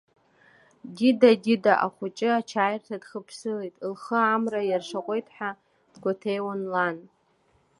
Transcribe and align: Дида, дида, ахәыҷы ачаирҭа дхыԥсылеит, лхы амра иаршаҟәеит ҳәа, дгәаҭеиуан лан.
Дида, 0.95 1.31
дида, 1.43 1.73
ахәыҷы 1.85 2.29
ачаирҭа 2.39 3.01
дхыԥсылеит, 3.01 3.75
лхы 3.91 4.17
амра 4.33 4.61
иаршаҟәеит 4.65 5.27
ҳәа, 5.35 5.49
дгәаҭеиуан 5.93 6.61
лан. 6.73 6.97